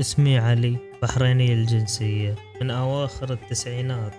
[0.00, 2.34] اسمي علي بحريني الجنسية.
[2.60, 4.14] من أواخر التسعينات.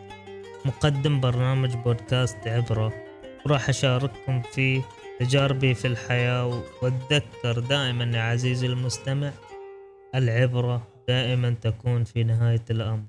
[0.65, 2.93] مقدم برنامج بودكاست عبرة.
[3.45, 4.81] وراح أشارككم فيه
[5.19, 9.31] تجاربي في الحياة وأتذكر دائما يا عزيزي المستمع
[10.15, 13.05] العبرة دائما تكون في نهاية الأمر.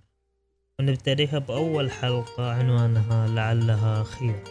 [0.79, 4.43] ونبتديها بأول حلقة عنوانها لعلها خير.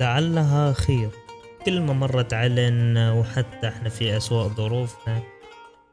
[0.00, 1.10] لعلها خير.
[1.66, 5.22] كلمة مرت علينا وحتى إحنا في أسوأ ظروفنا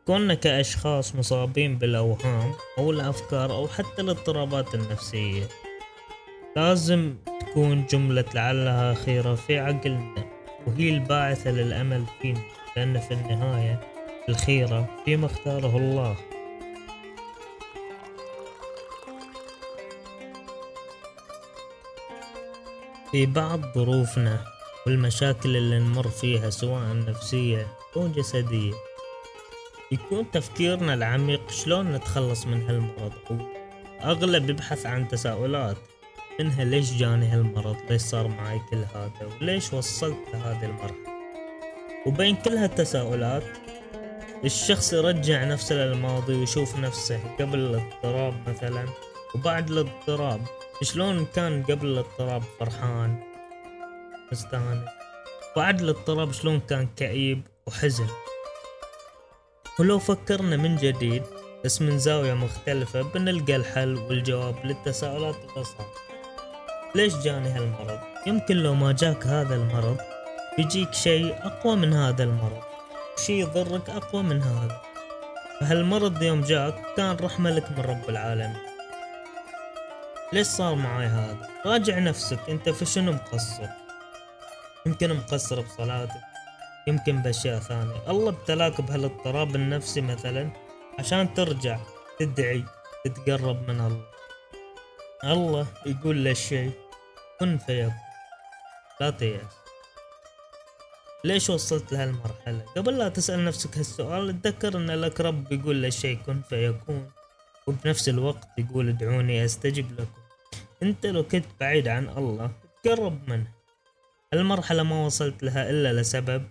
[0.07, 5.43] كوننا كأشخاص مصابين بالأوهام أو الأفكار أو حتى الاضطرابات النفسية
[6.55, 10.25] لازم تكون جملة لعلها خيرة في عقلنا
[10.68, 12.39] وهي الباعثة للأمل فينا
[12.78, 13.79] لأن في النهاية
[14.29, 16.15] الخيرة فيما اختاره الله.
[23.11, 24.45] في بعض ظروفنا
[24.87, 28.73] والمشاكل اللي نمر فيها سواء نفسية أو جسدية
[29.93, 33.47] يكون تفكيرنا العميق شلون نتخلص من هالمرض؟
[34.03, 35.78] أغلب يبحث عن تساؤلات.
[36.40, 41.14] منها ليش جاني هالمرض؟ ليش صار معي كل هذا؟ وليش وصلت لهذه المرحلة؟
[42.06, 43.44] وبين كل هالتساؤلات
[44.45, 48.86] الشخص يرجع نفسه للماضي ويشوف نفسه قبل الاضطراب مثلا.
[49.36, 50.42] وبعد الاضطراب
[50.82, 53.23] شلون كان قبل الاضطراب؟ فرحان
[54.32, 54.89] مستانس.
[55.56, 58.08] بعد الاضطراب شلون كان كئيب وحزن؟
[59.80, 61.24] ولو فكرنا من جديد
[61.66, 65.88] بس من زاوية مختلفة بنلقى الحل والجواب للتساؤلات صار
[66.96, 69.98] ليش جاني هالمرض؟ يمكن لو ما جاك هذا المرض
[70.58, 72.64] بيجيك شيء أقوى من هذا المرض
[73.18, 74.82] شيء يضرك أقوى من هذا.
[75.60, 78.58] فهالمرض يوم جاك كان رحمة لك من رب العالمين.
[80.34, 83.68] ليش صار معاي هذا؟ راجع نفسك أنت في شنو مقصر؟
[84.86, 86.33] يمكن مقصر بصلاتك.
[86.88, 90.50] يمكن بأشياء ثانية الله ابتلاك بهالاضطراب النفسي مثلا
[91.00, 91.80] عشان ترجع
[92.20, 92.64] تدعي
[93.06, 94.06] تتقرب من الله.
[95.23, 96.72] الله يقول للشيء
[97.39, 97.94] كن فيكون
[99.02, 99.54] لا تيأس.
[101.23, 106.42] ليش وصلت لهالمرحلة؟ قبل لا تسأل نفسك هالسؤال تذكر إن لك رب يقول للشيء كن
[106.42, 107.11] فيكون
[107.67, 110.21] وبنفس الوقت يقول ادعوني أستجب لكم.
[110.83, 112.52] أنت لو كنت بعيد عن الله
[112.83, 113.48] تقرب منه.
[114.33, 116.44] المرحلة ما وصلت لها إلا لسبب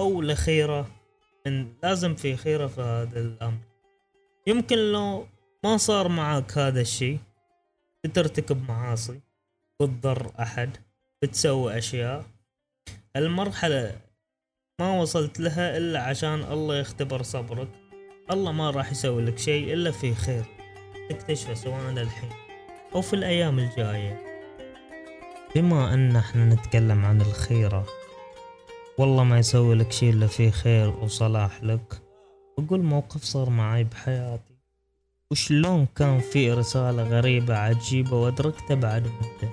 [0.00, 0.86] أو لخيرة
[1.46, 3.58] إن لازم في خيرة في هذا الأمر.
[4.46, 5.26] يمكن لو
[5.64, 7.18] ما صار معك هذا الشيء
[8.04, 9.20] بترتكب معاصي
[9.80, 10.76] بتضر أحد
[11.22, 12.24] بتسوي أشياء.
[13.16, 13.96] المرحلة
[14.80, 17.68] ما وصلت لها إلا عشان الله يختبر صبرك.
[18.30, 20.44] الله ما راح يسوي لك شيء إلا في خير.
[21.10, 22.30] تكتشفه سواء الحين
[22.94, 24.18] أو في الأيام الجاية.
[25.54, 27.86] بما أن إحنا نتكلم عن الخيرة
[29.00, 32.02] والله ما يسوي لك شي إلا فيه خير وصلاح لك.
[32.58, 34.54] أقول موقف صار معي بحياتي.
[35.30, 39.52] وشلون كان في رسالة غريبة عجيبة وأدركتها بعد مدة.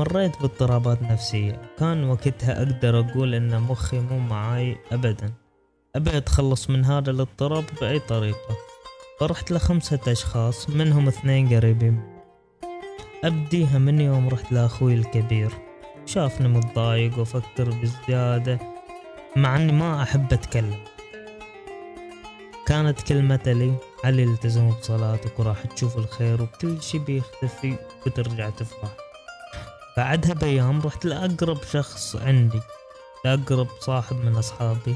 [0.00, 1.62] مريت باضطرابات نفسية.
[1.78, 5.32] كان وقتها أقدر أقول إن مخي مو معاي أبدا.
[5.96, 8.56] أبي أتخلص من هذا الاضطراب بأي طريقة.
[9.20, 12.02] فرحت لخمسة أشخاص منهم اثنين قريبين.
[13.24, 15.50] أبديها من يوم رحت لأخوي الكبير.
[16.06, 18.58] شافني متضايق وأفكر بزيادة
[19.36, 20.84] مع أني ما أحب أتكلم.
[22.66, 27.76] كانت كلمته لي علي التزم بصلاتك وراح تشوف الخير وكل شي بيختفي
[28.06, 28.90] وترجع تفرح؟
[29.96, 32.60] بعدها بأيام رحت لأقرب شخص عندي
[33.24, 34.94] لأقرب صاحب من أصحابي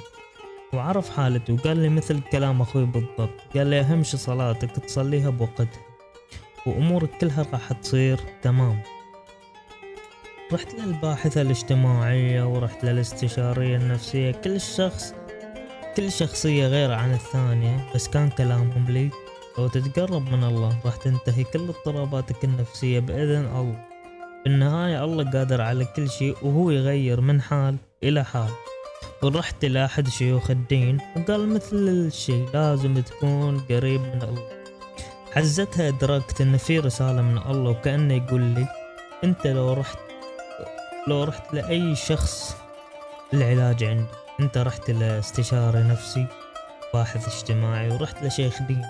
[0.72, 3.30] وعرف حالتي وقال لي مثل كلام أخوي بالضبط.
[3.56, 5.69] قال لي أهم شي صلاتك تصليها بوقتها
[6.66, 8.82] وأمورك كلها راح تصير تمام.
[10.53, 14.31] رحت للباحثة الاجتماعية ورحت للاستشارية النفسية.
[14.31, 15.14] كل شخص
[15.97, 19.10] كل شخصية غير عن الثانية بس كان كلامهم لي.
[19.58, 23.84] لو تتقرب من الله راح تنتهي كل اضطراباتك النفسية بإذن الله.
[24.44, 28.50] بالنهاية الله قادر على كل شيء وهو يغير من حال إلى حال.
[29.22, 34.49] ورحت إلى أحد شيوخ الدين وقال مثل الشيء لازم تكون قريب من الله.
[35.32, 38.67] حزتها أدركت إن في رسالة من الله وكأنه يقول لي
[39.25, 39.99] أنت لو رحت
[41.08, 42.56] لو رحت لأي شخص
[43.34, 44.06] العلاج عندي
[44.40, 46.26] أنت رحت لاستشاري نفسي
[46.94, 48.82] باحث اجتماعي ورحت لشيخ دين.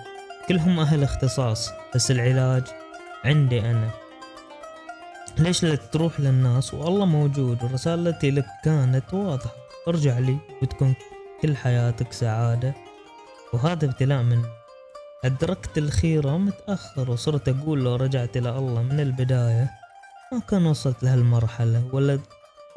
[0.47, 2.63] كلهم أهل اختصاص بس العلاج
[3.25, 3.89] عندي أنا.
[5.37, 9.55] ليش لا تروح للناس؟ والله موجود ورسالتي لك كانت واضحة.
[9.87, 10.95] ارجع لي وتكون
[11.41, 12.73] كل حياتك سعادة.
[13.53, 14.47] وهذا ابتلاء مني
[15.25, 19.71] أدركت الخيرة متأخر وصرت أقول لو رجعت إلى الله من البداية
[20.31, 22.19] ما كان وصلت لهالمرحلة ولا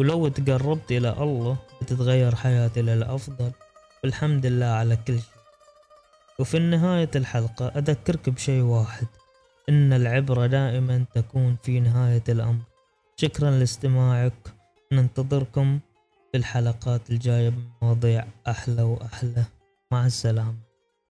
[0.00, 3.52] ولو تقربت إلى الله بتتغير حياتي للأفضل.
[4.04, 5.42] والحمد لله على كل شيء.
[6.38, 9.06] وفي نهاية الحلقة أذكرك بشي واحد
[9.68, 12.62] إن العبرة دائما تكون في نهاية الأمر.
[13.16, 14.54] شكرا لاستماعك.
[14.92, 15.80] ننتظركم
[16.32, 17.52] في الحلقات الجاية
[17.82, 19.44] بمواضيع أحلى وأحلى.
[19.92, 20.71] مع السلامة.